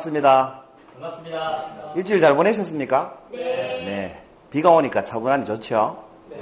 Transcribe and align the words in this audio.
반갑습니다. 0.00 0.62
반갑습니다. 0.94 1.92
일주일 1.96 2.20
잘 2.20 2.34
보내셨습니까? 2.34 3.18
네. 3.32 3.38
네. 3.38 4.22
비가 4.50 4.70
오니까 4.70 5.04
차분하니 5.04 5.44
좋죠? 5.44 6.04
네. 6.30 6.36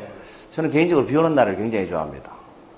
저는 0.50 0.70
개인적으로 0.70 1.07
비 1.07 1.16
오는 1.16 1.35
날을 1.35 1.57
굉장히 1.57 1.89
좋아합니다. 1.89 2.30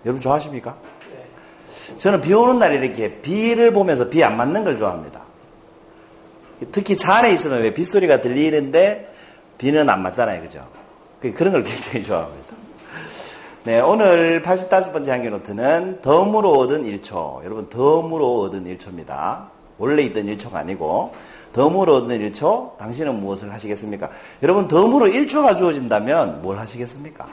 여러분 0.05 0.21
좋아하십니까? 0.21 0.77
네. 1.13 1.97
저는 1.99 2.21
비 2.21 2.33
오는 2.33 2.59
날에 2.59 2.77
이렇게 2.77 3.21
비를 3.21 3.73
보면서 3.73 4.09
비 4.09 4.25
안 4.25 4.37
맞는 4.37 4.65
걸 4.65 4.79
좋아합니다. 4.79 5.21
특히 6.73 6.97
차 6.97 7.17
안에 7.17 7.33
있으면 7.33 7.63
왜 7.63 7.73
빗소리가 7.73 8.21
들리는데 8.23 9.13
비는 9.59 9.89
안 9.89 10.03
맞잖아요. 10.03 10.43
그죠? 10.43 10.67
그런 11.21 11.53
걸 11.53 11.63
굉장히 11.63 12.03
좋아합니다. 12.03 12.57
네, 13.65 13.81
오늘 13.81 14.43
85번째 14.43 15.09
한기 15.09 15.29
노트는 15.29 16.01
덤으로 16.01 16.53
얻은 16.59 16.85
1초. 16.85 17.45
여러분, 17.45 17.69
덤으로 17.69 18.41
얻은 18.43 18.65
1초입니다. 18.65 19.60
원래 19.81 20.03
있던 20.03 20.27
1초가 20.27 20.57
아니고, 20.57 21.13
덤으로 21.53 21.97
얻은 21.97 22.31
1초, 22.31 22.77
당신은 22.77 23.21
무엇을 23.21 23.53
하시겠습니까? 23.53 24.11
여러분, 24.43 24.69
덤으로 24.69 25.07
1초가 25.07 25.57
주어진다면 25.57 26.43
뭘 26.43 26.59
하시겠습니까? 26.59 27.27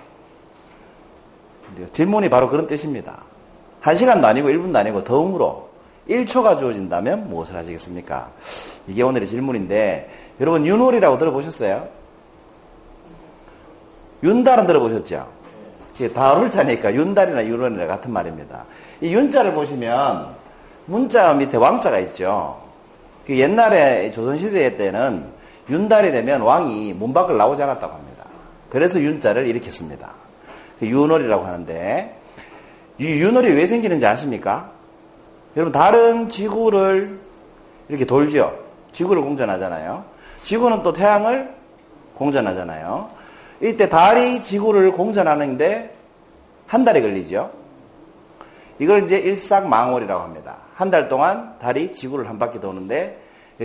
질문이 1.91 2.29
바로 2.29 2.49
그런 2.49 2.65
뜻입니다. 2.65 3.25
1시간도 3.83 4.23
아니고 4.23 4.47
1분도 4.47 4.77
아니고 4.77 5.03
덤으로 5.03 5.69
1초가 6.09 6.57
주어진다면 6.57 7.29
무엇을 7.29 7.55
하시겠습니까? 7.57 8.31
이게 8.87 9.03
오늘의 9.03 9.27
질문인데, 9.27 10.09
여러분, 10.39 10.65
윤홀이라고 10.65 11.17
들어보셨어요? 11.17 11.87
윤달은 14.23 14.65
들어보셨죠? 14.65 15.27
다룰 16.15 16.49
자니까 16.49 16.93
윤달이나 16.93 17.45
윤원이나 17.45 17.87
같은 17.87 18.13
말입니다. 18.13 18.65
이 19.01 19.13
윤자를 19.13 19.53
보시면 19.53 20.36
문자 20.87 21.33
밑에 21.33 21.57
왕자가 21.57 21.99
있죠. 21.99 22.61
그 23.25 23.37
옛날에 23.37 24.09
조선시대 24.11 24.77
때는 24.77 25.25
윤달이 25.69 26.11
되면 26.11 26.41
왕이 26.41 26.93
문 26.93 27.13
밖을 27.13 27.37
나오지 27.37 27.61
않았다고 27.61 27.93
합니다. 27.93 28.23
그래서 28.69 28.99
윤자를 28.99 29.47
이렇게 29.47 29.69
씁니다. 29.69 30.13
그 30.79 30.87
윤월이라고 30.87 31.45
하는데 31.45 32.17
이 32.99 33.05
윤월이 33.05 33.53
왜 33.53 33.67
생기는지 33.67 34.05
아십니까? 34.05 34.71
여러분 35.57 35.73
다른 35.73 36.29
지구를 36.29 37.19
이렇게 37.89 38.05
돌죠. 38.05 38.57
지구를 38.93 39.21
공전하잖아요. 39.21 40.05
지구는 40.37 40.83
또 40.83 40.93
태양을 40.93 41.53
공전하잖아요. 42.15 43.09
이때 43.61 43.89
달이 43.89 44.41
지구를 44.41 44.91
공전하는데 44.91 45.93
한 46.65 46.85
달이 46.85 47.01
걸리죠. 47.01 47.51
이걸 48.79 49.05
이제 49.05 49.17
일삭망월이라고 49.17 50.21
합니다. 50.21 50.57
한 50.75 50.91
달 50.91 51.07
동안 51.07 51.55
달이 51.59 51.93
지구를 51.93 52.29
한 52.29 52.37
바퀴 52.37 52.59
도는데 52.59 53.17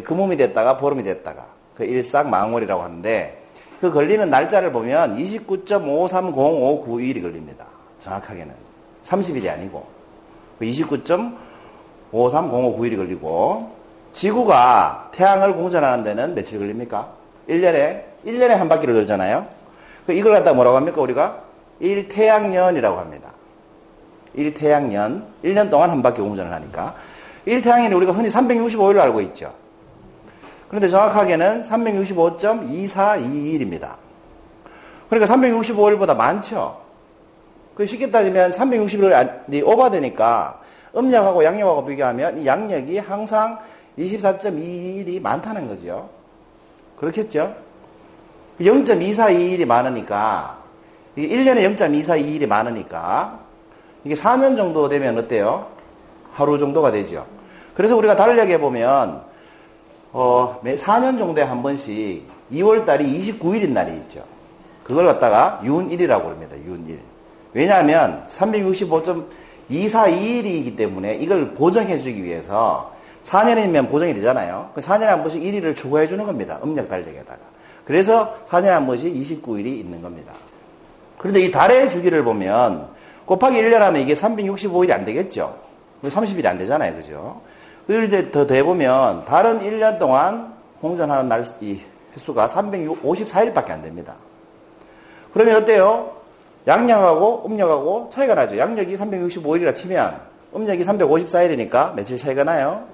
금음이 0.02 0.38
됐다가 0.38 0.78
보름이 0.78 1.02
됐다가 1.04 1.46
그 1.76 1.84
일삭망월이라고 1.84 2.82
하는데 2.82 3.38
그 3.80 3.90
걸리는 3.90 4.30
날짜를 4.30 4.72
보면 4.72 5.18
29.530591이 5.18 7.20
걸립니다. 7.20 7.66
정확하게는 7.98 8.54
30일이 9.04 9.50
아니고 9.50 9.84
29.530591이 12.12 12.96
걸리고 12.96 13.70
지구가 14.12 15.10
태양을 15.12 15.54
공전하는 15.54 16.04
데는 16.04 16.34
며칠 16.34 16.58
걸립니까? 16.58 17.08
1년에 17.48 18.02
1년에 18.24 18.48
한 18.48 18.68
바퀴를 18.68 18.94
돌잖아요. 18.94 19.46
그 20.06 20.12
이걸 20.12 20.32
갖다 20.32 20.52
뭐라고 20.52 20.76
합니까? 20.76 21.00
우리가 21.00 21.40
1태양년이라고 21.80 22.96
합니다. 22.96 23.30
1태양년. 24.36 25.22
1년 25.44 25.70
동안 25.70 25.90
한 25.90 26.02
바퀴 26.02 26.20
공전을 26.20 26.52
하니까. 26.52 26.94
1태양년이 27.46 27.96
우리가 27.96 28.12
흔히 28.12 28.28
365일로 28.28 28.98
알고 29.00 29.20
있죠. 29.22 29.54
그런데 30.68 30.88
정확하게는 30.88 31.62
365.2421입니다. 31.62 33.96
그러니까 35.10 35.34
365일보다 35.34 36.16
많죠. 36.16 36.80
그 37.74 37.86
쉽게 37.86 38.10
따지면 38.10 38.50
360일이 38.50 39.66
오버되니까 39.66 40.60
음력하고 40.96 41.44
양력하고 41.44 41.84
비교하면 41.84 42.38
이 42.38 42.46
양력이 42.46 42.98
항상 42.98 43.58
24.21일이 43.98 45.20
많다는 45.20 45.68
거죠. 45.68 46.08
그렇겠죠? 46.96 47.54
0.242일이 48.60 49.66
많으니까, 49.66 50.58
이게 51.16 51.36
1년에 51.36 51.76
0.242일이 51.76 52.46
많으니까, 52.46 53.40
이게 54.04 54.14
4년 54.14 54.56
정도 54.56 54.88
되면 54.88 55.18
어때요? 55.18 55.66
하루 56.32 56.58
정도가 56.58 56.92
되죠. 56.92 57.26
그래서 57.74 57.96
우리가 57.96 58.16
달력에 58.16 58.58
보면, 58.58 59.22
어, 60.12 60.60
매 60.62 60.76
4년 60.76 61.18
정도에 61.18 61.44
한 61.44 61.62
번씩 61.62 62.22
2월 62.52 62.84
달이 62.84 63.18
29일인 63.18 63.70
날이 63.70 63.92
있죠. 63.92 64.22
그걸 64.84 65.06
갖다가 65.06 65.62
윤일이라고 65.64 66.28
합니다. 66.28 66.54
윤일. 66.56 67.00
왜냐하면 67.54 68.26
365.242일이기 68.28 70.76
때문에 70.76 71.14
이걸 71.16 71.54
보정해 71.54 71.98
주기 71.98 72.22
위해서 72.24 72.92
4년이면 73.24 73.88
보정이 73.88 74.12
되잖아요. 74.14 74.70
4년에 74.76 75.00
그한 75.00 75.22
번씩 75.22 75.42
1일을 75.42 75.74
추가해 75.76 76.06
주는 76.06 76.24
겁니다. 76.26 76.58
음력 76.64 76.88
달력에다가. 76.88 77.40
그래서 77.84 78.36
4년에 78.48 78.68
한 78.68 78.86
번씩 78.86 79.12
29일이 79.14 79.66
있는 79.66 80.00
겁니다. 80.02 80.32
그런데 81.18 81.40
이 81.40 81.50
달의 81.50 81.90
주기를 81.90 82.22
보면 82.24 82.88
곱하기 83.32 83.56
1년 83.62 83.78
하면 83.78 84.02
이게 84.02 84.12
365일이 84.12 84.90
안 84.90 85.06
되겠죠. 85.06 85.56
30일이 86.02 86.44
안 86.44 86.58
되잖아요. 86.58 86.94
그죠? 86.94 87.40
그걸 87.86 88.30
더 88.30 88.46
대보면 88.46 89.24
달은 89.24 89.60
1년 89.60 89.98
동안 89.98 90.52
공전하는 90.82 91.28
날, 91.28 91.44
이 91.62 91.80
횟수가 92.14 92.46
354일밖에 92.46 93.70
안 93.70 93.82
됩니다. 93.82 94.16
그러면 95.32 95.62
어때요? 95.62 96.12
양력하고 96.66 97.44
음력하고 97.46 98.10
차이가 98.12 98.34
나죠. 98.34 98.58
양력이 98.58 98.96
365일이라 98.96 99.74
치면 99.74 100.20
음력이 100.54 100.84
354일이니까 100.84 101.94
며칠 101.94 102.18
차이가 102.18 102.44
나요? 102.44 102.84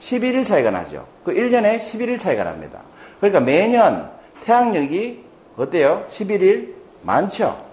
11일 0.00 0.46
차이가 0.46 0.70
나죠. 0.70 1.04
그 1.24 1.34
1년에 1.34 1.80
11일 1.80 2.18
차이가 2.18 2.44
납니다. 2.44 2.78
그러니까 3.18 3.40
매년 3.40 4.08
태양력이 4.44 5.24
어때요? 5.56 6.06
11일 6.10 6.74
많죠? 7.02 7.71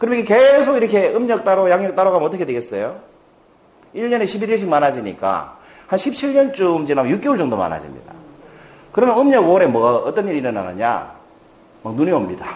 그러면 0.00 0.24
계속 0.24 0.78
이렇게 0.78 1.10
음력 1.14 1.44
따로 1.44 1.68
양력 1.70 1.94
따로 1.94 2.10
가면 2.10 2.26
어떻게 2.26 2.46
되겠어요? 2.46 2.98
1년에 3.94 4.24
11일씩 4.24 4.66
많아지니까 4.66 5.58
한 5.86 5.98
17년쯤 5.98 6.86
지나면 6.86 7.20
6개월 7.20 7.36
정도 7.36 7.56
많아집니다. 7.58 8.14
그러면 8.92 9.18
음력 9.18 9.44
5월에 9.44 9.66
뭐가 9.66 9.98
어떤 9.98 10.26
일이 10.26 10.38
일어나느냐? 10.38 11.14
막 11.82 11.94
눈이 11.94 12.10
옵니다. 12.12 12.46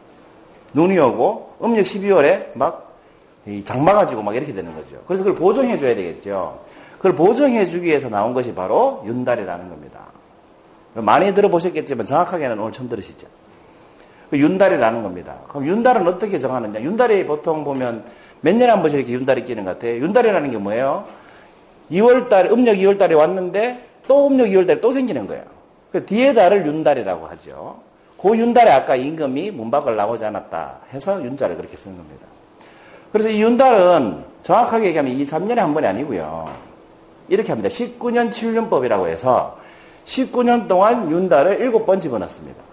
눈이 0.72 0.98
오고 0.98 1.56
음력 1.62 1.84
12월에 1.84 2.56
막 2.56 2.96
장마가 3.64 4.06
지고 4.06 4.22
막 4.22 4.34
이렇게 4.34 4.54
되는 4.54 4.74
거죠. 4.74 4.96
그래서 5.06 5.24
그걸 5.24 5.38
보정해 5.38 5.78
줘야 5.78 5.94
되겠죠. 5.94 6.58
그걸 6.96 7.14
보정해 7.14 7.66
주기 7.66 7.88
위해서 7.88 8.08
나온 8.08 8.32
것이 8.32 8.54
바로 8.54 9.02
윤달이라는 9.04 9.68
겁니다. 9.68 10.00
많이 10.94 11.34
들어보셨겠지만 11.34 12.06
정확하게는 12.06 12.58
오늘 12.58 12.72
처음 12.72 12.88
들으시죠. 12.88 13.26
그 14.32 14.38
윤달이라는 14.38 15.02
겁니다. 15.02 15.36
그럼 15.46 15.66
윤달은 15.66 16.08
어떻게 16.08 16.38
정하느냐? 16.38 16.80
윤달이 16.80 17.26
보통 17.26 17.64
보면 17.64 18.02
몇 18.40 18.56
년에 18.56 18.70
한 18.70 18.80
번씩 18.80 19.00
이렇게 19.00 19.12
윤달이 19.12 19.44
끼는 19.44 19.66
것 19.66 19.74
같아요. 19.74 19.96
윤달이라는 19.96 20.50
게 20.50 20.56
뭐예요? 20.56 21.04
2월달, 21.90 22.50
음력 22.50 22.76
2월달에 22.76 23.14
왔는데 23.14 23.86
또 24.08 24.28
음력 24.28 24.46
2월달에 24.46 24.80
또 24.80 24.90
생기는 24.90 25.26
거예요. 25.26 25.44
그 25.92 26.06
뒤에 26.06 26.32
달을 26.32 26.66
윤달이라고 26.66 27.26
하죠. 27.26 27.80
그 28.22 28.34
윤달에 28.34 28.70
아까 28.70 28.96
임금이 28.96 29.50
문 29.50 29.70
밖을 29.70 29.96
나오지 29.96 30.24
않았다 30.24 30.78
해서 30.94 31.22
윤자를 31.22 31.58
그렇게 31.58 31.76
쓴 31.76 31.94
겁니다. 31.94 32.26
그래서 33.12 33.28
이 33.28 33.42
윤달은 33.42 34.24
정확하게 34.44 34.86
얘기하면 34.86 35.12
이 35.12 35.26
3년에 35.26 35.56
한 35.56 35.74
번이 35.74 35.86
아니고요. 35.86 36.48
이렇게 37.28 37.52
합니다. 37.52 37.68
19년 37.68 38.30
7년법이라고 38.30 39.08
해서 39.08 39.58
19년 40.06 40.68
동안 40.68 41.10
윤달을 41.10 41.58
7번 41.58 42.00
집어넣습니다. 42.00 42.71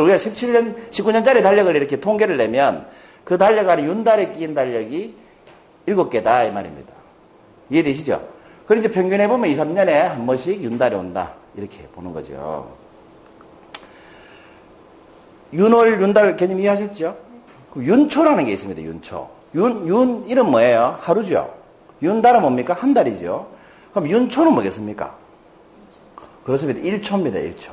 우리가 0.00 0.16
17년, 0.16 0.90
19년짜리 0.90 1.42
달력을 1.42 1.74
이렇게 1.74 2.00
통계를 2.00 2.36
내면 2.36 2.86
그 3.24 3.38
달력 3.38 3.68
안에 3.68 3.84
윤달에 3.84 4.32
끼인 4.32 4.54
달력이 4.54 5.14
7개다 5.86 6.48
이 6.48 6.50
말입니다. 6.50 6.92
이해되시죠? 7.70 8.26
그럼 8.66 8.78
이제 8.78 8.90
평균 8.90 9.20
해 9.20 9.28
보면 9.28 9.50
2, 9.50 9.56
3년에 9.56 9.90
한 9.90 10.26
번씩 10.26 10.62
윤달이 10.62 10.94
온다. 10.94 11.34
이렇게 11.56 11.86
보는 11.94 12.12
거죠. 12.12 12.72
윤월, 15.52 16.00
윤달 16.00 16.36
개념 16.36 16.58
이해하셨죠? 16.60 17.16
윤초라는 17.76 18.44
게 18.46 18.52
있습니다. 18.52 18.82
윤초. 18.82 19.28
윤, 19.54 19.86
윤, 19.86 20.24
이름 20.26 20.50
뭐예요? 20.50 20.98
하루죠. 21.00 21.54
윤달은 22.02 22.40
뭡니까? 22.40 22.74
한 22.74 22.92
달이죠. 22.92 23.46
그럼 23.92 24.10
윤초는 24.10 24.52
뭐겠습니까? 24.52 25.16
그렇습니다. 26.42 26.80
1초입니다. 26.80 27.34
1초. 27.34 27.72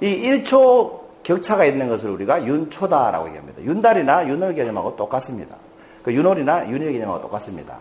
이 0.00 0.06
1초 0.06 1.07
격차가 1.28 1.66
있는 1.66 1.88
것을 1.88 2.08
우리가 2.08 2.42
윤초다라고 2.46 3.26
얘기합니다. 3.28 3.62
윤달이나 3.62 4.26
윤월 4.28 4.54
개념하고 4.54 4.96
똑같습니다. 4.96 5.56
그 6.02 6.14
윤월이나 6.14 6.70
윤일 6.70 6.92
개념하고 6.92 7.20
똑같습니다. 7.20 7.76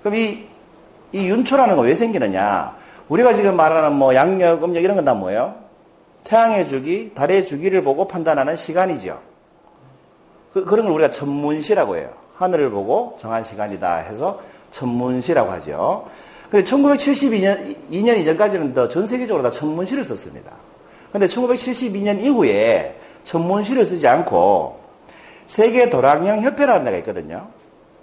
그럼 0.00 0.14
이, 0.14 0.46
이 1.10 1.28
윤초라는 1.28 1.74
거왜 1.74 1.96
생기느냐? 1.96 2.76
우리가 3.08 3.34
지금 3.34 3.56
말하는 3.56 3.94
뭐 3.96 4.14
양력, 4.14 4.62
음력 4.62 4.84
이런 4.84 4.94
건 4.94 5.04
다 5.04 5.12
뭐예요? 5.14 5.56
태양의 6.22 6.68
주기, 6.68 7.12
달의 7.14 7.46
주기를 7.46 7.82
보고 7.82 8.06
판단하는 8.06 8.54
시간이죠. 8.54 9.18
그, 10.52 10.60
런 10.60 10.84
걸 10.84 10.92
우리가 10.92 11.10
천문시라고 11.10 11.96
해요. 11.96 12.10
하늘을 12.36 12.70
보고 12.70 13.16
정한 13.18 13.42
시간이다 13.42 13.96
해서 13.96 14.40
천문시라고 14.70 15.50
하죠. 15.50 16.06
근데 16.48 16.64
1972년 16.64 17.74
2년 17.90 18.18
이전까지는 18.18 18.72
더 18.72 18.88
전 18.88 19.04
세계적으로 19.06 19.42
다 19.42 19.50
천문시를 19.50 20.04
썼습니다. 20.04 20.52
근데 21.12 21.26
1972년 21.26 22.20
이후에 22.22 22.96
천문시를 23.24 23.84
쓰지 23.84 24.08
않고 24.08 24.80
세계 25.46 25.90
도량형 25.90 26.42
협회라는 26.42 26.84
데가 26.84 26.96
있거든요. 26.98 27.48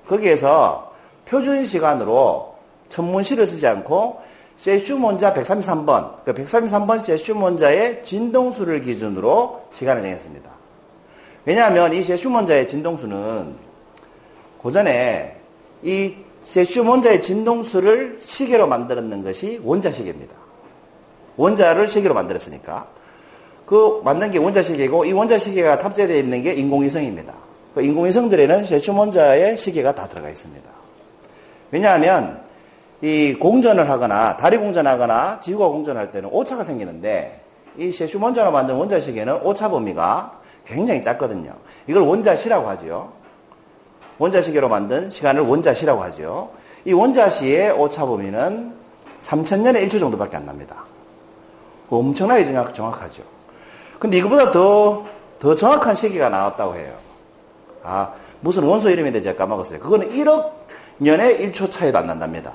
거기에서 0.07 0.93
표준 1.25 1.65
시간으로 1.65 2.55
천문시를 2.89 3.45
쓰지 3.47 3.67
않고 3.67 4.21
세슈몬자 4.57 5.33
133번, 5.33 6.23
그 6.25 6.33
133번 6.33 6.99
세슈몬자의 6.99 8.03
진동수를 8.03 8.81
기준으로 8.81 9.63
시간을 9.71 10.01
정했습니다. 10.01 10.49
왜냐하면 11.45 11.93
이 11.93 12.03
세슈몬자의 12.03 12.67
진동수는 12.67 13.55
고전에 14.57 15.37
이 15.81 16.13
세슈몬자의 16.43 17.21
진동수를 17.21 18.19
시계로 18.21 18.67
만들었는 18.67 19.23
것이 19.23 19.61
원자시계입니다. 19.63 20.35
원자를 21.37 21.87
시계로 21.87 22.13
만들었으니까. 22.13 22.98
그 23.69 24.01
만든 24.03 24.31
게 24.31 24.39
원자시계고 24.39 25.05
이 25.05 25.11
원자시계가 25.11 25.77
탑재되어 25.77 26.17
있는 26.17 26.41
게 26.41 26.53
인공위성입니다. 26.53 27.31
그 27.75 27.83
인공위성들에는 27.83 28.65
세슈몬자의 28.65 29.59
시계가 29.59 29.93
다 29.93 30.07
들어가 30.07 30.27
있습니다. 30.27 30.67
왜냐하면 31.69 32.41
이 33.03 33.35
공전을 33.39 33.87
하거나 33.87 34.37
다리 34.37 34.57
공전하거나 34.57 35.41
지구가 35.41 35.67
공전할 35.67 36.11
때는 36.11 36.29
오차가 36.31 36.63
생기는데 36.63 37.41
이 37.77 37.91
세슈몬자로 37.91 38.51
만든 38.51 38.73
원자시계는 38.73 39.43
오차 39.43 39.69
범위가 39.69 40.39
굉장히 40.65 41.03
작거든요. 41.03 41.53
이걸 41.85 42.01
원자시라고 42.01 42.67
하죠. 42.69 43.13
원자시계로 44.17 44.67
만든 44.67 45.11
시간을 45.11 45.43
원자시라고 45.43 46.01
하죠. 46.05 46.49
이 46.85 46.93
원자시의 46.93 47.73
오차 47.73 48.07
범위는 48.07 48.73
3천년에 49.21 49.87
1초 49.87 49.99
정도밖에 49.99 50.37
안 50.37 50.47
납니다. 50.47 50.85
엄청나게 51.91 52.45
정확, 52.45 52.73
정확하죠. 52.73 53.38
근데 53.99 54.17
이거보다 54.17 54.51
더, 54.51 55.03
더 55.39 55.53
정확한 55.53 55.93
시기가 55.93 56.29
나왔다고 56.29 56.75
해요. 56.75 56.93
아, 57.83 58.13
무슨 58.39 58.63
원소 58.63 58.89
이름인데 58.89 59.21
제가 59.21 59.37
까먹었어요. 59.37 59.79
그거는 59.79 60.09
1억 60.09 60.51
년에 60.99 61.37
1초 61.37 61.69
차이도 61.69 61.97
안 61.97 62.07
난답니다. 62.07 62.53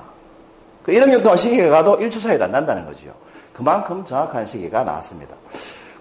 그 0.83 0.91
1억 0.91 1.07
년 1.09 1.23
동안 1.23 1.37
시기가 1.37 1.69
가도 1.69 1.97
1초 1.99 2.21
차이도 2.21 2.43
안 2.43 2.51
난다는 2.51 2.85
거죠. 2.85 3.07
그만큼 3.53 4.03
정확한 4.03 4.45
시기가 4.45 4.83
나왔습니다. 4.83 5.35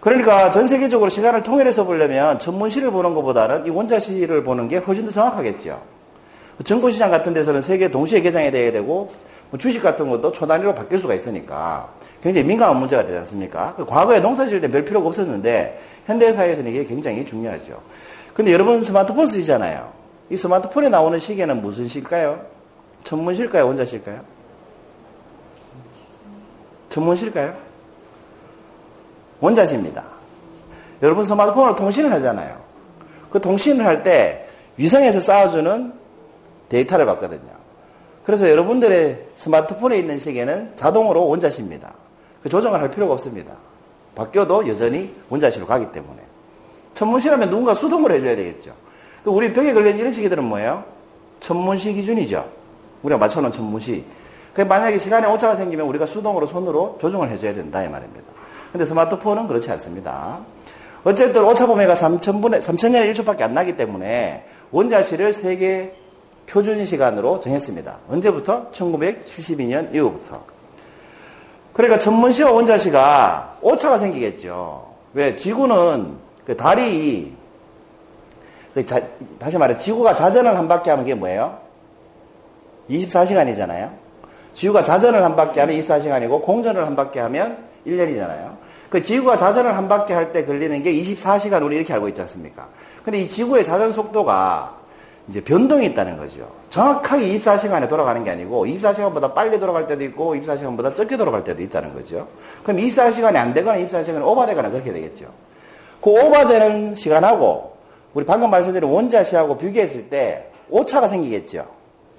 그러니까 0.00 0.50
전 0.50 0.67
세계적으로 0.67 1.08
시간을 1.08 1.43
통일해서 1.43 1.85
보려면 1.85 2.38
전문시를 2.38 2.91
보는 2.91 3.14
것보다는 3.14 3.64
이 3.67 3.70
원자시를 3.70 4.44
보는 4.44 4.69
게 4.69 4.76
훨씬 4.79 5.06
더 5.06 5.11
정확하겠죠. 5.11 5.81
정보시장 6.62 7.11
같은 7.11 7.32
데서는 7.32 7.61
세계 7.62 7.88
동시에 7.88 8.20
개장이 8.20 8.50
돼야 8.50 8.70
되고 8.70 8.87
뭐 8.87 9.12
주식 9.59 9.83
같은 9.83 10.09
것도 10.11 10.33
초단위로 10.33 10.75
바뀔 10.75 10.99
수가 10.99 11.15
있으니까 11.15 11.89
굉장히 12.23 12.47
민감한 12.47 12.79
문제가 12.79 13.05
되지 13.05 13.19
않습니까? 13.19 13.75
그 13.77 13.85
과거에 13.85 14.21
농사 14.21 14.47
지을 14.47 14.61
때 14.61 14.69
별 14.69 14.85
필요가 14.85 15.06
없었는데 15.09 15.81
현대사회에서는 16.06 16.71
이게 16.71 16.85
굉장히 16.85 17.25
중요하죠. 17.25 17.81
근데 18.35 18.53
여러분 18.53 18.81
스마트폰 18.81 19.27
쓰시잖아요. 19.27 19.93
이 20.31 20.37
스마트폰에 20.37 20.89
나오는 20.89 21.19
시계는 21.19 21.62
무슨 21.62 21.87
시일까요? 21.87 22.41
천문실까요? 23.05 23.67
원자실까요? 23.67 24.21
천문실까요? 26.91 27.55
원자시입니다. 29.41 30.05
여러분 31.03 31.25
스마트폰으로 31.25 31.77
통신을 31.77 32.12
하잖아요. 32.15 32.56
그 33.31 33.41
통신을 33.41 33.85
할 33.85 34.03
때 34.03 34.49
위성에서 34.77 35.21
쌓아주는 35.21 35.93
데이터를 36.69 37.06
받거든요. 37.06 37.63
그래서 38.25 38.49
여러분들의 38.49 39.26
스마트폰에 39.37 39.99
있는 39.99 40.19
시계는 40.19 40.73
자동으로 40.76 41.29
원자시입니다. 41.29 41.93
그 42.43 42.49
조정을 42.49 42.81
할 42.81 42.91
필요가 42.91 43.12
없습니다. 43.15 43.53
바뀌어도 44.15 44.67
여전히 44.69 45.15
원자시로 45.29 45.67
가기 45.67 45.93
때문에. 45.93 46.21
천문시라면 46.94 47.50
누군가 47.50 47.75
수동을 47.75 48.12
해줘야 48.12 48.35
되겠죠. 48.37 48.73
그 49.25 49.31
우리 49.31 49.53
벽에 49.53 49.73
걸린 49.73 49.99
이런 49.99 50.12
시계들은 50.12 50.44
뭐예요? 50.44 50.85
천문시 51.41 51.93
기준이죠. 51.93 52.49
우리가 53.03 53.19
맞춰놓은 53.19 53.53
천문시. 53.53 54.05
그 54.55 54.62
만약에 54.62 54.99
시간에 54.99 55.27
오차가 55.27 55.56
생기면 55.56 55.87
우리가 55.87 56.06
수동으로 56.06 56.47
손으로 56.47 56.97
조정을 57.00 57.31
해줘야 57.31 57.53
된다 57.55 57.82
이 57.82 57.88
말입니다. 57.88 58.25
근데 58.73 58.85
스마트폰은 58.85 59.49
그렇지 59.49 59.70
않습니다. 59.73 60.38
어쨌든 61.03 61.44
오차 61.44 61.67
범위가 61.67 61.94
3천분의 61.94 62.61
3천년에 62.61 63.12
1초밖에 63.12 63.43
안 63.43 63.53
나기 63.53 63.77
때문에 63.77 64.44
원자시를 64.70 65.35
세계 65.35 65.94
표준 66.46 66.85
시간으로 66.85 67.41
정했습니다. 67.41 67.99
언제부터? 68.08 68.70
1972년 68.73 69.94
이후부터. 69.94 70.43
그러니까 71.73 71.99
천문시와 71.99 72.52
원자시가 72.52 73.58
오차가 73.61 73.99
생기겠죠. 73.99 74.93
왜? 75.14 75.35
지구는 75.37 76.17
그 76.46 76.56
달이 76.56 77.35
그 78.75 78.85
자, 78.87 79.00
다시 79.38 79.56
말해 79.58 79.76
지구가 79.76 80.14
자전을 80.14 80.56
한 80.56 80.69
바퀴 80.69 80.91
하면 80.91 81.05
그게 81.05 81.14
뭐예요? 81.14 81.58
24시간이잖아요. 82.91 83.91
지구가 84.52 84.82
자전을 84.82 85.25
한 85.25 85.37
바퀴 85.37 85.61
하면 85.61 85.76
24시간이고 85.81 86.43
공전을 86.43 86.85
한 86.85 86.94
바퀴 86.94 87.19
하면 87.20 87.58
1년이잖아요. 87.87 88.56
그 88.91 89.02
지구가 89.02 89.37
자전을 89.37 89.76
한 89.76 89.88
바퀴 89.88 90.12
할 90.12 90.32
때 90.32 90.44
걸리는 90.44 90.82
게 90.82 90.93
24시간 90.93 91.62
우리 91.64 91.76
이렇게 91.76 91.93
알고 91.93 92.08
있지 92.08 92.20
않습니까? 92.20 92.69
근데 93.05 93.20
이 93.20 93.29
지구의 93.29 93.64
자전 93.64 93.91
속도가 93.91 94.83
이제 95.28 95.43
변동이 95.43 95.86
있다는 95.86 96.16
거죠. 96.19 96.50
정확하게 96.69 97.36
24시간에 97.36 97.88
돌아가는 97.88 98.22
게 98.24 98.31
아니고 98.31 98.66
24시간보다 98.66 99.34
빨리 99.34 99.58
돌아갈 99.58 99.86
때도 99.86 100.04
있고 100.04 100.34
24시간보다 100.34 100.94
적게 100.94 101.16
돌아갈 101.16 101.44
때도 101.44 101.62
있다는 101.62 101.94
거죠. 101.94 102.28
그럼 102.62 102.81
24시간이 102.81 103.36
안 103.36 103.54
되거나 103.54 103.78
24시간이 103.78 104.22
오버되거나 104.22 104.70
그렇게 104.70 104.93
되겠죠. 104.93 105.26
그 106.02 106.10
오버되는 106.10 106.94
시간하고 106.94 107.76
우리 108.12 108.26
방금 108.26 108.50
말씀드린 108.50 108.88
원자시하고 108.90 109.56
비교했을 109.56 110.10
때 110.10 110.50
오차가 110.69 111.08
생기겠죠. 111.08 111.66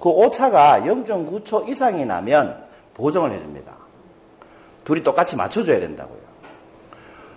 그 0.00 0.08
오차가 0.08 0.80
0.9초 0.80 1.68
이상이 1.68 2.04
나면 2.04 2.64
보정을 2.94 3.32
해줍니다. 3.32 3.72
둘이 4.84 5.02
똑같이 5.02 5.36
맞춰줘야 5.36 5.80
된다고요. 5.80 6.26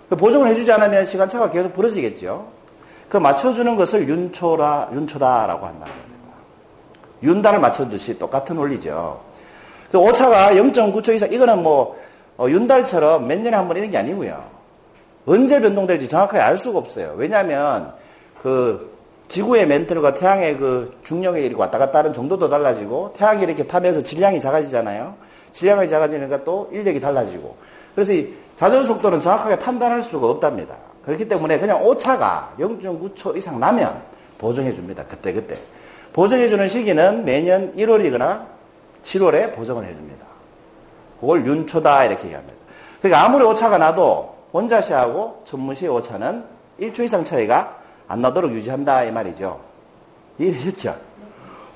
그 0.08 0.16
보정을 0.16 0.48
해주지 0.48 0.70
않으면 0.72 1.06
시간차가 1.06 1.50
계속 1.50 1.72
벌어지겠죠. 1.72 2.59
그 3.10 3.16
맞춰주는 3.16 3.76
것을 3.76 4.08
윤초라, 4.08 4.90
윤초다라고 4.94 5.66
한다는 5.66 5.92
겁니다. 5.92 6.34
윤단을 7.22 7.58
맞춰듯이 7.60 8.18
똑같은 8.18 8.56
원리죠. 8.56 9.20
그 9.90 9.98
오차가 9.98 10.52
0.9초 10.52 11.14
이상, 11.14 11.30
이거는 11.32 11.62
뭐, 11.62 11.98
어, 12.38 12.48
윤달처럼 12.48 13.26
몇 13.26 13.38
년에 13.40 13.56
한 13.56 13.66
번 13.68 13.76
이런 13.76 13.90
게 13.90 13.98
아니고요. 13.98 14.42
언제 15.26 15.60
변동될지 15.60 16.08
정확하게 16.08 16.38
알 16.38 16.56
수가 16.56 16.78
없어요. 16.78 17.14
왜냐하면 17.16 17.92
그 18.42 18.96
지구의 19.28 19.66
멘틀과 19.66 20.14
태양의 20.14 20.56
그 20.56 20.96
중력이 21.02 21.40
이렇게 21.40 21.60
왔다 21.60 21.78
갔다 21.78 21.98
하는 21.98 22.12
정도도 22.12 22.48
달라지고 22.48 23.12
태양이 23.16 23.42
이렇게 23.42 23.66
타면서 23.66 24.00
질량이 24.00 24.40
작아지잖아요. 24.40 25.14
질량이 25.52 25.88
작아지니까 25.88 26.44
또 26.44 26.70
인력이 26.72 27.00
달라지고. 27.00 27.56
그래서 27.94 28.12
이 28.12 28.32
자전 28.56 28.86
속도는 28.86 29.20
정확하게 29.20 29.58
판단할 29.58 30.02
수가 30.02 30.28
없답니다. 30.28 30.76
그렇기 31.04 31.28
때문에 31.28 31.58
그냥 31.58 31.84
오차가 31.84 32.54
0.9초 32.58 33.36
이상 33.36 33.58
나면 33.58 34.02
보정해 34.38 34.72
줍니다. 34.72 35.04
그때 35.08 35.32
그때. 35.32 35.56
보정해 36.12 36.48
주는 36.48 36.66
시기는 36.66 37.24
매년 37.24 37.72
1월이거나 37.74 38.46
7월에 39.02 39.54
보정을 39.54 39.84
해 39.84 39.94
줍니다. 39.94 40.26
그걸 41.20 41.46
윤초다 41.46 42.04
이렇게 42.04 42.24
얘기합니다. 42.24 42.56
그러니까 43.00 43.24
아무리 43.24 43.44
오차가 43.44 43.78
나도 43.78 44.34
원자시하고 44.52 45.42
전문시의 45.44 45.90
오차는 45.90 46.44
1초 46.80 47.00
이상 47.00 47.24
차이가 47.24 47.78
안 48.08 48.20
나도록 48.22 48.52
유지한다 48.52 49.04
이 49.04 49.12
말이죠. 49.12 49.60
이해되셨죠? 50.38 50.96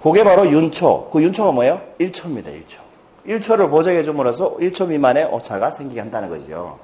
그게 0.03 0.25
바로 0.25 0.47
윤초. 0.47 1.11
그 1.11 1.23
윤초가 1.23 1.53
뭐예요? 1.53 1.81
1초입니다. 1.99 2.47
1초. 2.47 2.79
1초를 3.27 3.71
보정해 3.71 4.03
줌으로써 4.03 4.57
1초 4.57 4.89
미만의 4.89 5.27
오차가 5.27 5.71
생기게 5.71 6.01
한다는 6.01 6.29
거죠. 6.29 6.79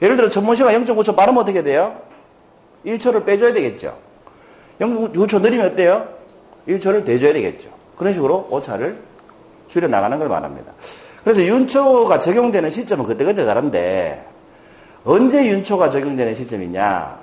예를 0.00 0.16
들어 0.16 0.28
전문시가 0.28 0.72
0.9초 0.72 1.16
빠르면 1.16 1.42
어떻게 1.42 1.62
돼요? 1.62 2.00
1초를 2.86 3.24
빼줘야 3.24 3.52
되겠죠. 3.52 3.96
0.9초 4.80 5.40
느리면 5.40 5.72
어때요? 5.72 6.08
1초를 6.68 7.04
대줘야 7.04 7.32
되겠죠. 7.32 7.70
그런 7.96 8.12
식으로 8.12 8.46
오차를 8.50 8.96
줄여 9.68 9.88
나가는 9.88 10.18
걸 10.18 10.28
말합니다. 10.28 10.72
그래서 11.24 11.42
윤초가 11.42 12.18
적용되는 12.18 12.70
시점은 12.70 13.04
그때그때 13.04 13.44
다른데 13.44 14.24
언제 15.04 15.46
윤초가 15.46 15.90
적용되는 15.90 16.34
시점이냐? 16.34 17.18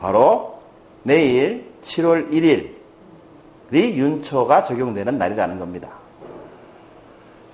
바로 0.00 0.60
내일 1.02 1.66
7월 1.82 2.30
1일이 2.30 3.94
윤초가 3.94 4.62
적용되는 4.62 5.18
날이라는 5.18 5.58
겁니다. 5.58 5.90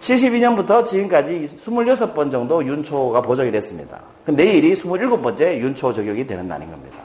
72년부터 0.04 0.84
지금까지 0.84 1.48
26번 1.64 2.30
정도 2.30 2.64
윤초가 2.64 3.22
보정이 3.22 3.50
됐습니다. 3.50 4.00
내일이 4.26 4.74
27번째 4.74 5.58
윤초 5.58 5.92
적용이 5.92 6.26
되는 6.26 6.46
날인 6.46 6.70
겁니다. 6.70 6.98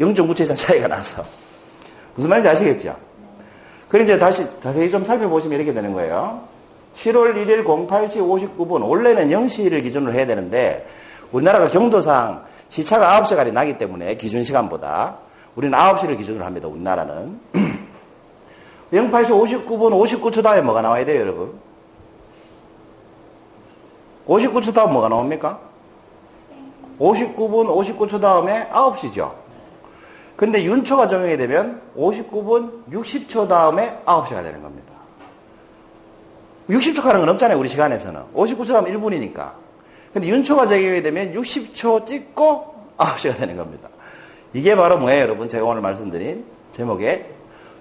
0.9초 0.00 0.40
이상 0.40 0.56
차이가 0.56 0.88
나서. 0.88 1.22
무슨 2.14 2.30
말인지 2.30 2.48
아시겠죠? 2.48 2.96
그럼 3.88 4.04
이제 4.04 4.18
다시 4.18 4.44
자세히 4.60 4.90
좀 4.90 5.04
살펴보시면 5.04 5.58
이렇게 5.58 5.74
되는 5.74 5.92
거예요. 5.92 6.40
7월 6.94 7.34
1일 7.34 7.64
08시 7.64 8.16
59분. 8.56 8.88
원래는 8.88 9.28
0시를 9.28 9.82
기준으로 9.82 10.14
해야 10.14 10.26
되는데, 10.26 10.86
우리나라가 11.30 11.68
경도상 11.68 12.44
시차가 12.70 13.20
9시간이 13.20 13.52
나기 13.52 13.76
때문에 13.76 14.16
기준 14.16 14.42
시간보다 14.42 15.16
우리는 15.54 15.76
9시를 15.76 16.16
기준으로 16.16 16.44
합니다. 16.44 16.68
우리나라는. 16.68 17.38
08시 18.92 19.28
59분 19.28 19.90
59초 19.90 20.42
다음에 20.42 20.60
뭐가 20.60 20.82
나와야 20.82 21.04
돼요, 21.04 21.20
여러분? 21.20 21.54
59초 24.28 24.74
다음 24.74 24.92
뭐가 24.92 25.08
나옵니까? 25.08 25.58
59분 26.98 27.68
59초 27.68 28.20
다음에 28.20 28.68
9시죠. 28.68 29.32
근데 30.36 30.62
윤초가 30.62 31.06
적용이 31.06 31.36
되면 31.36 31.80
59분 31.96 32.84
60초 32.90 33.48
다음에 33.48 33.98
9시가 34.04 34.42
되는 34.42 34.62
겁니다. 34.62 34.92
60초 36.68 37.02
가는 37.02 37.20
건 37.20 37.28
없잖아요, 37.30 37.58
우리 37.58 37.68
시간에서는. 37.68 38.20
59초 38.34 38.68
다음 38.68 38.84
1분이니까. 38.84 39.52
근데 40.12 40.28
윤초가 40.28 40.66
적용이 40.66 41.02
되면 41.02 41.34
60초 41.34 42.04
찍고 42.04 42.74
9시가 42.98 43.38
되는 43.38 43.56
겁니다. 43.56 43.88
이게 44.52 44.76
바로 44.76 44.98
뭐예요, 44.98 45.22
여러분? 45.22 45.48
제가 45.48 45.64
오늘 45.64 45.80
말씀드린 45.80 46.44
제목의 46.72 47.26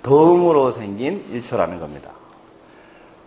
덤으로 0.04 0.72
생긴 0.72 1.24
1초라는 1.34 1.80
겁니다. 1.80 2.12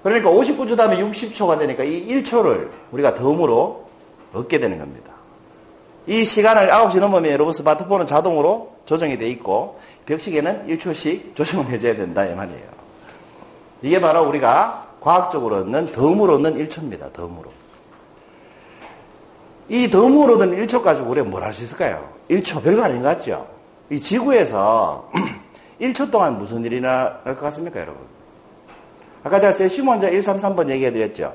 그러니까 0.03 0.31
59초 0.31 0.77
다음에 0.77 0.99
60초가 0.99 1.59
되니까 1.59 1.83
이 1.85 2.07
1초를 2.09 2.69
우리가 2.93 3.15
덤으로 3.15 3.87
얻게 4.35 4.59
되는 4.59 4.79
겁니다. 4.79 5.13
이 6.07 6.25
시간을 6.25 6.69
9시 6.69 6.99
넘으면 7.01 7.33
여러분 7.33 7.55
스마트폰은 7.55 8.07
자동으로 8.07 8.75
조정이 8.85 9.17
돼 9.17 9.29
있고 9.31 9.81
벽시계는 10.05 10.67
1초씩 10.69 11.35
조정을 11.37 11.71
해줘야 11.71 11.95
된다 11.97 12.27
이 12.27 12.35
말이에요. 12.35 12.75
이게 13.83 14.01
바로 14.01 14.27
우리가 14.29 14.89
과학적으로 15.01 15.57
얻는 15.57 15.93
덤으로 15.93 16.35
얻는 16.35 16.57
1초입니다. 16.67 17.13
덤으로. 17.13 17.51
이 19.69 19.89
덤으로 19.89 20.35
얻는 20.35 20.67
1초 20.67 20.83
가지고 20.83 21.11
우리가 21.11 21.29
뭘 21.29 21.43
할 21.43 21.53
수 21.53 21.63
있을까요? 21.63 22.07
1초 22.31 22.63
별거 22.63 22.83
아닌 22.83 23.03
것 23.03 23.09
같죠? 23.17 23.47
이 23.91 23.99
지구에서 23.99 25.11
1초 25.81 26.11
동안 26.11 26.39
무슨 26.39 26.65
일이 26.65 26.77
일어날 26.77 27.23
것 27.25 27.41
같습니까, 27.41 27.81
여러분? 27.81 28.03
아까 29.23 29.41
제가 29.41 29.53
세슘 29.53 29.89
원자 29.89 30.11
133번 30.11 30.69
얘기해 30.71 30.93
드렸죠? 30.93 31.35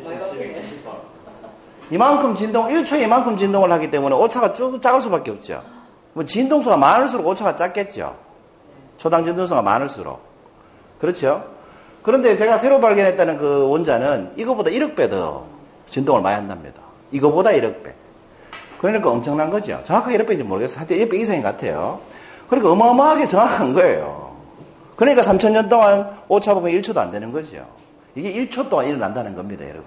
1770번. 0.04 1.08
이만큼 1.90 2.36
진동, 2.36 2.68
1초에 2.68 3.02
이만큼 3.02 3.36
진동을 3.36 3.72
하기 3.72 3.90
때문에 3.90 4.14
오차가 4.14 4.52
쭉 4.52 4.80
작을 4.80 5.00
수밖에 5.02 5.30
없죠. 5.30 5.62
뭐 6.12 6.24
진동수가 6.24 6.76
많을수록 6.76 7.26
오차가 7.26 7.56
작겠죠. 7.56 8.14
초당 8.98 9.24
진동수가 9.24 9.62
많을수록. 9.62 10.20
그렇죠? 10.98 11.44
그런데 12.02 12.36
제가 12.36 12.58
새로 12.58 12.80
발견했다는 12.80 13.38
그 13.38 13.68
원자는 13.70 14.32
이거보다 14.36 14.70
1억 14.70 14.96
배 14.96 15.08
더 15.08 15.44
진동을 15.88 16.20
많이 16.22 16.36
한답니다. 16.36 16.80
이거보다 17.10 17.50
1억 17.50 17.82
배. 17.82 17.94
그러니까 18.80 19.10
엄청난 19.10 19.50
거죠. 19.50 19.80
정확하게 19.84 20.18
1억 20.18 20.26
배인지 20.26 20.44
모르겠어요. 20.44 20.80
하여튼 20.80 20.96
1억 20.98 21.10
배 21.10 21.18
이상인 21.18 21.42
것 21.42 21.56
같아요. 21.56 22.00
그러니까 22.48 22.72
어마어마하게 22.72 23.26
정확한 23.26 23.74
거예요. 23.74 24.36
그러니까 24.96 25.22
3천년 25.22 25.68
동안 25.68 26.10
오차 26.28 26.54
보면 26.54 26.72
1초도 26.72 26.98
안 26.98 27.10
되는 27.10 27.30
거죠. 27.30 27.66
이게 28.14 28.32
1초 28.32 28.68
동안 28.68 28.86
일어난다는 28.86 29.36
겁니다, 29.36 29.64
여러분. 29.64 29.84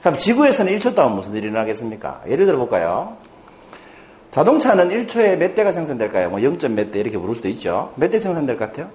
그럼 0.00 0.16
지구에서는 0.16 0.76
1초 0.78 0.94
동안 0.96 1.12
무슨 1.12 1.32
일이 1.34 1.46
일어나겠습니까? 1.46 2.22
예를 2.26 2.46
들어 2.46 2.58
볼까요? 2.58 3.16
자동차는 4.32 4.88
1초에 4.88 5.36
몇 5.36 5.54
대가 5.54 5.70
생산될까요? 5.70 6.30
뭐 6.30 6.42
0. 6.42 6.56
몇 6.74 6.90
대 6.90 6.98
이렇게 7.00 7.18
부를 7.18 7.34
수도 7.34 7.48
있죠. 7.48 7.92
몇 7.96 8.10
대 8.10 8.18
생산될 8.18 8.56
것 8.56 8.70
같아요? 8.70 8.90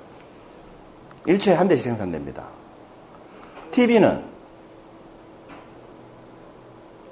1초에 1.28 1.54
한 1.54 1.68
대씩 1.68 1.84
생산됩니다. 1.84 2.44
TV는 3.72 4.24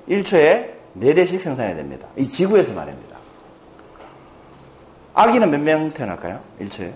1초에 0.09 0.69
4대씩 0.99 1.39
생산해야 1.39 1.75
됩니다. 1.75 2.07
이 2.15 2.27
지구에서 2.27 2.73
말입니다. 2.73 3.14
아기는 5.15 5.49
몇 5.49 5.61
명 5.61 5.91
태어날까요? 5.91 6.39
1초에? 6.61 6.93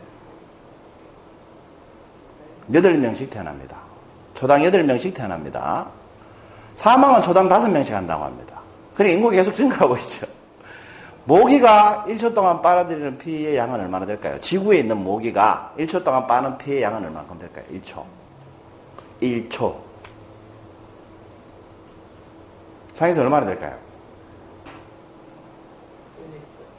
8명씩 2.72 3.30
태어납니다. 3.30 3.78
초당 4.34 4.62
8명씩 4.62 5.16
태어납니다. 5.16 5.88
사망은 6.76 7.22
초당 7.22 7.50
5명씩 7.50 7.92
한다고 7.92 8.24
합니다. 8.26 8.60
그러니 8.96 9.16
인구가 9.16 9.36
계속 9.36 9.56
증가하고 9.56 9.98
있죠. 9.98 10.28
모기가 11.26 12.06
1초 12.08 12.34
동안 12.34 12.62
빨아들이는 12.62 13.18
피의 13.18 13.56
양은 13.56 13.80
얼마나 13.80 14.06
될까요? 14.06 14.40
지구에 14.40 14.80
있는 14.80 14.98
모기가 14.98 15.74
1초 15.78 16.04
동안 16.04 16.28
빠는 16.28 16.58
피의 16.58 16.82
양은 16.82 17.04
얼마큼 17.06 17.38
될까요? 17.40 17.66
1초. 17.74 18.04
1초. 19.22 19.76
상에서 22.94 23.22
얼마나 23.22 23.46
될까요? 23.46 23.78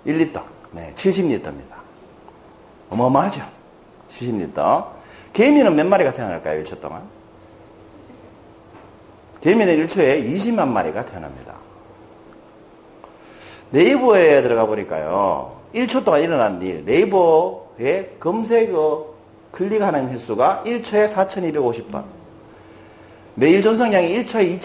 1리터. 0.07 0.43
네, 0.73 0.93
70리터입니다. 0.95 1.75
어마어마하죠? 2.91 3.43
70리터. 4.11 4.89
개미는 5.33 5.75
몇 5.75 5.87
마리가 5.87 6.13
태어날까요? 6.13 6.63
1초 6.65 6.81
동안? 6.81 7.03
개미는 9.41 9.87
1초에 9.87 10.29
20만 10.29 10.69
마리가 10.69 11.07
태어납니다. 11.07 11.55
네이버에 13.71 14.43
들어가 14.43 14.67
보니까요. 14.67 15.57
1초 15.75 16.05
동안 16.05 16.23
일어난 16.23 16.61
일, 16.61 16.85
네이버에 16.85 18.17
검색어 18.19 19.15
클릭하는 19.53 20.09
횟수가 20.09 20.65
1초에 20.67 21.09
4,250번. 21.09 22.05
매일 23.37 23.63
전송량이 23.63 24.25
1초에 24.25 24.59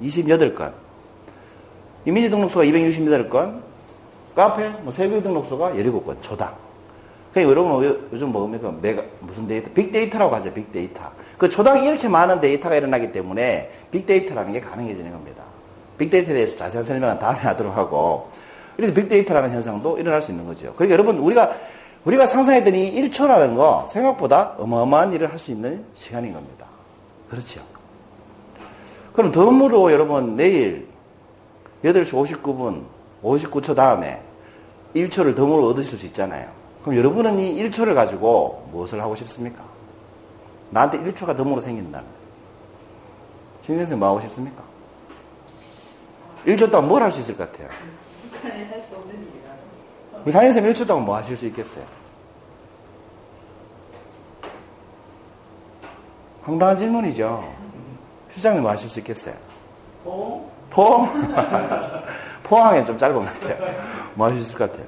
2,228건. 0.00 0.72
이미지 2.04 2.30
등록수가 2.30 2.64
268건. 2.64 3.62
카페, 4.34 4.68
뭐 4.82 4.92
세계 4.92 5.22
등록수가 5.22 5.72
17건. 5.72 6.16
초당. 6.20 6.54
그러니까 7.32 7.50
여러분 7.50 8.08
요즘 8.12 8.32
뭡니까? 8.32 8.72
메가, 8.80 9.02
무슨 9.20 9.48
데이터? 9.48 9.70
빅데이터라고 9.72 10.34
하죠. 10.36 10.52
빅데이터. 10.52 11.00
그 11.36 11.48
초당 11.48 11.84
이렇게 11.84 12.08
많은 12.08 12.40
데이터가 12.40 12.76
일어나기 12.76 13.10
때문에 13.10 13.70
빅데이터라는 13.90 14.52
게 14.52 14.60
가능해지는 14.60 15.10
겁니다. 15.10 15.42
빅데이터에 15.98 16.34
대해서 16.34 16.56
자세한 16.56 16.84
설명은 16.84 17.18
다음에 17.18 17.38
하도록 17.38 17.76
하고 17.76 18.28
이렇게 18.76 18.94
빅데이터라는 18.94 19.50
현상도 19.50 19.98
일어날 19.98 20.22
수 20.22 20.30
있는 20.30 20.46
거죠. 20.46 20.74
그러니까 20.74 20.92
여러분 20.92 21.18
우리가 21.18 21.52
우리가 22.04 22.26
상상했던 22.26 22.74
이 22.74 23.00
1초라는 23.02 23.56
거 23.56 23.86
생각보다 23.88 24.54
어마어마한 24.58 25.12
일을 25.12 25.30
할 25.30 25.38
수 25.38 25.50
있는 25.50 25.84
시간인 25.94 26.32
겁니다. 26.32 26.66
그렇죠. 27.30 27.62
그럼 29.12 29.32
덤으로 29.32 29.90
여러분 29.92 30.36
내일 30.36 30.86
8시 31.84 32.12
59분 32.12 32.82
59초 33.24 33.74
다음에 33.74 34.20
1초를 34.94 35.34
덤으로 35.34 35.68
얻으실 35.68 35.98
수 35.98 36.06
있잖아요. 36.06 36.48
그럼 36.82 36.96
여러분은 36.98 37.40
이 37.40 37.56
1초를 37.64 37.94
가지고 37.94 38.68
무엇을 38.70 39.00
하고 39.00 39.14
싶습니까? 39.16 39.64
나한테 40.70 40.98
1초가 41.00 41.36
덤으로 41.36 41.60
생긴다면. 41.60 42.06
신 43.64 43.76
선생 43.76 43.98
뭐 43.98 44.08
하고 44.08 44.20
싶습니까? 44.20 44.62
1초 46.46 46.70
동안 46.70 46.88
뭘 46.88 47.02
할 47.02 47.10
수 47.10 47.20
있을 47.20 47.36
것 47.38 47.50
같아요? 47.50 47.68
북한에 48.30 48.64
할수 48.66 48.96
없는 48.96 49.14
일이라서. 49.14 49.62
우리 50.24 50.30
상인쌤 50.32 50.64
1초 50.72 50.86
동안 50.86 51.06
뭐 51.06 51.16
하실 51.16 51.36
수 51.36 51.46
있겠어요? 51.46 51.84
황당한 56.42 56.76
질문이죠. 56.76 57.42
실장님 58.30 58.62
뭐 58.62 58.70
하실 58.72 58.90
수 58.90 58.98
있겠어요? 58.98 59.34
어? 60.04 60.52
포? 60.68 61.08
포항엔 62.44 62.86
좀 62.86 62.96
짧은 62.96 63.14
것 63.16 63.24
같아요. 63.24 63.74
뭐 64.14 64.28
하실 64.28 64.40
수 64.40 64.48
있을 64.48 64.58
것 64.58 64.70
같아요? 64.70 64.86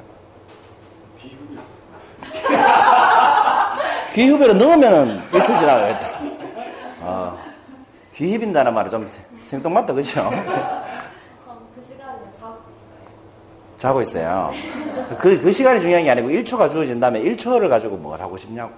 기후배로 4.15 4.55
넣으면은 4.55 5.21
1초 5.31 5.45
지나가겠다. 5.45 6.09
아, 7.03 7.37
귀힙인다는 8.15 8.73
말은 8.73 8.91
좀 8.91 9.09
생뚱맞다, 9.43 9.93
그죠? 9.93 10.29
그럼 10.31 11.67
그 11.75 11.83
시간에 11.83 12.19
자고 12.39 12.61
있어요. 12.71 13.77
자고 13.77 14.03
있어요. 14.03 14.53
그, 15.19 15.41
그 15.41 15.53
시간이 15.53 15.81
중요한 15.81 16.05
게 16.05 16.11
아니고 16.11 16.29
1초가 16.29 16.71
주어진 16.71 17.01
다음에 17.01 17.21
1초를 17.23 17.69
가지고 17.69 17.97
뭘 17.97 18.21
하고 18.21 18.39
싶냐고. 18.39 18.73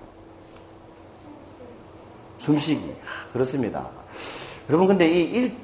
숨쉬기. 2.39 2.95
그렇습니다. 3.33 3.87
여러분, 4.69 4.89
근데 4.89 5.09
이 5.09 5.23
일, 5.23 5.57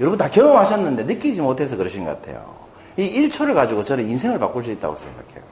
여러분 0.00 0.18
다 0.18 0.28
경험하셨는데 0.28 1.04
느끼지 1.04 1.40
못해서 1.40 1.76
그러신 1.76 2.04
것 2.04 2.20
같아요. 2.20 2.61
이 2.96 3.28
1초를 3.28 3.54
가지고 3.54 3.84
저는 3.84 4.08
인생을 4.08 4.38
바꿀 4.38 4.64
수 4.64 4.70
있다고 4.70 4.96
생각해요. 4.96 5.42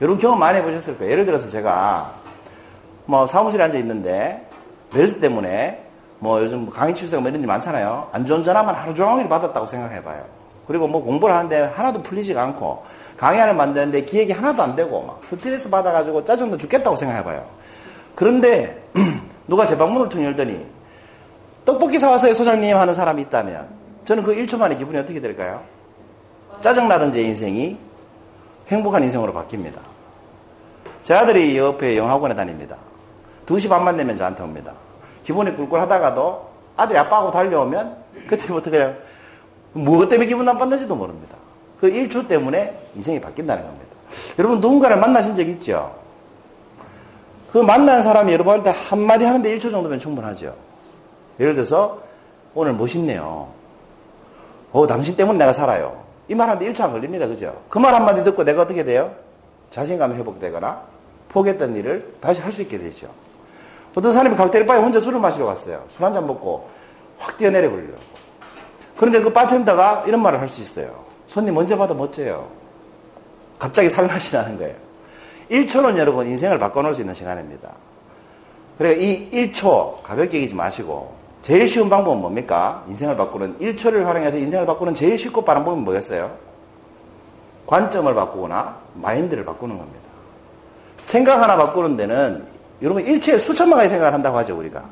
여러분 0.00 0.20
경험 0.20 0.38
많이 0.38 0.58
해보셨을 0.58 0.98
거예요. 0.98 1.12
예를 1.12 1.24
들어서 1.24 1.48
제가 1.48 2.12
뭐 3.06 3.26
사무실에 3.26 3.64
앉아 3.64 3.78
있는데 3.78 4.48
벨스 4.92 5.20
때문에 5.20 5.84
뭐 6.18 6.40
요즘 6.40 6.68
강의 6.70 6.94
취소가 6.94 7.20
뭐 7.20 7.30
이런 7.30 7.40
일 7.40 7.46
많잖아요. 7.46 8.08
안 8.12 8.26
좋은 8.26 8.42
전화만 8.42 8.74
하루 8.74 8.94
종일 8.94 9.28
받았다고 9.28 9.66
생각해봐요. 9.66 10.24
그리고 10.66 10.88
뭐 10.88 11.02
공부를 11.02 11.34
하는데 11.34 11.62
하나도 11.74 12.02
풀리지가 12.02 12.42
않고 12.42 12.84
강의안을 13.16 13.54
만드는데 13.54 14.04
기획이 14.04 14.32
하나도 14.32 14.62
안 14.62 14.74
되고 14.74 15.02
막 15.02 15.20
스트레스 15.24 15.68
받아가지고 15.68 16.24
짜증도 16.24 16.56
죽겠다고 16.56 16.96
생각해봐요. 16.96 17.44
그런데 18.14 18.82
누가 19.46 19.66
제 19.66 19.76
방문을 19.76 20.08
통 20.08 20.24
열더니 20.24 20.66
떡볶이 21.64 21.98
사왔어요 21.98 22.34
소장님 22.34 22.76
하는 22.76 22.94
사람이 22.94 23.22
있다면 23.22 23.68
저는 24.04 24.22
그 24.22 24.34
1초 24.34 24.58
만에 24.58 24.76
기분이 24.76 24.98
어떻게 24.98 25.20
될까요? 25.20 25.62
짜증나던 26.64 27.12
제 27.12 27.20
인생이 27.20 27.76
행복한 28.68 29.04
인생으로 29.04 29.34
바뀝니다. 29.34 29.80
제 31.02 31.12
아들이 31.12 31.58
옆에 31.58 31.94
영학원에 31.94 32.34
다닙니다. 32.34 32.78
2시 33.44 33.68
반만 33.68 33.98
되면 33.98 34.16
저한테 34.16 34.42
옵니다. 34.42 34.72
기분이 35.24 35.54
꿀꿀 35.54 35.78
하다가도 35.80 36.48
아들이 36.78 36.98
아빠하고 36.98 37.30
달려오면 37.30 37.94
그때부터 38.26 38.70
그냥 38.70 38.96
무엇 39.74 40.08
때문에 40.08 40.26
기분 40.26 40.46
나빴는지도 40.46 40.96
모릅니다. 40.96 41.36
그 41.78 41.90
1초 41.90 42.28
때문에 42.28 42.74
인생이 42.94 43.20
바뀐다는 43.20 43.62
겁니다. 43.62 43.94
여러분 44.38 44.58
누군가를 44.60 44.96
만나신 44.96 45.34
적 45.34 45.46
있죠? 45.46 45.94
그 47.52 47.58
만난 47.58 48.00
사람이 48.00 48.32
여러분한테 48.32 48.70
한마디 48.70 49.26
하는데 49.26 49.54
1초 49.58 49.70
정도면 49.70 49.98
충분하죠. 49.98 50.54
예를 51.38 51.54
들어서 51.54 52.00
오늘 52.54 52.72
멋있네요. 52.72 53.48
어, 54.72 54.86
당신 54.86 55.14
때문에 55.14 55.38
내가 55.40 55.52
살아요. 55.52 56.03
이 56.28 56.34
말하는데 56.34 56.72
1초 56.72 56.82
안 56.82 56.92
걸립니다. 56.92 57.26
그죠? 57.26 57.62
그 57.68 57.78
말 57.78 57.94
한마디 57.94 58.24
듣고 58.24 58.44
내가 58.44 58.62
어떻게 58.62 58.84
돼요? 58.84 59.14
자신감이 59.70 60.14
회복되거나 60.16 60.82
포기했던 61.28 61.76
일을 61.76 62.14
다시 62.20 62.40
할 62.40 62.52
수 62.52 62.62
있게 62.62 62.78
되죠. 62.78 63.08
어떤 63.94 64.12
사람이 64.12 64.36
칵테일 64.36 64.66
바에 64.66 64.78
혼자 64.78 64.98
술을 65.00 65.20
마시러 65.20 65.46
갔어요. 65.46 65.84
술 65.88 66.02
한 66.04 66.12
잔 66.12 66.26
먹고 66.26 66.68
확 67.18 67.36
뛰어내려 67.38 67.70
버리려고. 67.70 67.98
그런데 68.96 69.20
그 69.20 69.32
바텐더가 69.32 70.04
이런 70.06 70.22
말을 70.22 70.40
할 70.40 70.48
수 70.48 70.60
있어요. 70.60 71.04
손님 71.26 71.56
언제 71.56 71.76
봐도 71.76 71.94
멋져요. 71.94 72.48
갑자기 73.58 73.88
살맛이 73.90 74.34
나는 74.34 74.56
거예요. 74.58 74.74
1초는 75.50 75.96
여러분 75.98 76.26
인생을 76.26 76.58
바꿔놓을 76.58 76.94
수 76.94 77.00
있는 77.02 77.12
시간입니다. 77.14 77.70
그러니까 78.78 79.02
이 79.02 79.30
1초 79.30 80.02
가볍게 80.02 80.38
여기지 80.38 80.54
마시고 80.54 81.14
제일 81.44 81.68
쉬운 81.68 81.90
방법은 81.90 82.22
뭡니까? 82.22 82.82
인생을 82.88 83.18
바꾸는 83.18 83.58
1초를 83.58 84.04
활용해서 84.04 84.38
인생을 84.38 84.64
바꾸는 84.64 84.94
제일 84.94 85.18
쉽고 85.18 85.44
빠른 85.44 85.60
방법은 85.60 85.84
뭐겠어요? 85.84 86.30
관점을 87.66 88.14
바꾸거나 88.14 88.76
마인드를 88.94 89.44
바꾸는 89.44 89.76
겁니다. 89.76 90.00
생각 91.02 91.42
하나 91.42 91.54
바꾸는 91.54 91.98
데는 91.98 92.46
여러분 92.80 93.04
1초에 93.04 93.38
수천만 93.38 93.76
가지 93.76 93.90
생각을 93.90 94.14
한다고 94.14 94.38
하죠 94.38 94.56
우리가. 94.56 94.84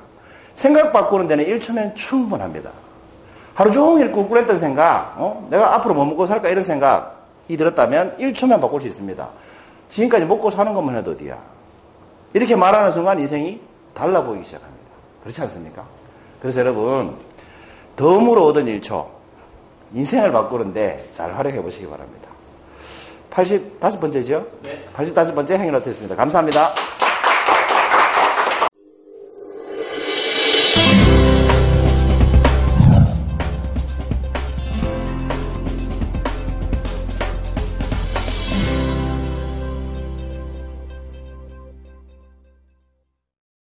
생각 0.54 0.92
바꾸는 0.92 1.26
데는 1.26 1.46
1초면 1.46 1.96
충분합니다. 1.96 2.70
하루 3.54 3.70
종일 3.70 4.12
꿀꿀했던 4.12 4.58
생각, 4.58 5.14
어? 5.16 5.48
내가 5.50 5.76
앞으로 5.76 5.94
뭐 5.94 6.04
먹고 6.04 6.26
살까 6.26 6.50
이런 6.50 6.64
생각이 6.64 7.56
들었다면 7.56 8.18
1초면 8.18 8.60
바꿀 8.60 8.82
수 8.82 8.88
있습니다. 8.88 9.26
지금까지 9.88 10.26
먹고 10.26 10.50
사는 10.50 10.74
것만 10.74 10.96
해도 10.96 11.12
어디야. 11.12 11.38
이렇게 12.34 12.54
말하는 12.56 12.90
순간 12.90 13.18
인생이 13.18 13.58
달라 13.94 14.22
보이기 14.22 14.44
시작합니다. 14.44 14.82
그렇지 15.22 15.40
않습니까? 15.40 15.82
그래서 16.42 16.58
여러분, 16.58 17.14
덤으로 17.94 18.46
얻은 18.46 18.66
1초, 18.66 19.06
인생을 19.94 20.32
바꾸는데 20.32 21.08
잘 21.12 21.32
활용해 21.32 21.62
보시기 21.62 21.86
바랍니다. 21.86 22.28
85번째죠? 23.30 24.44
네. 24.64 24.84
85번째 24.92 25.52
행위를 25.52 25.76
어떻습니다. 25.76 26.16
감사합니다. 26.16 26.74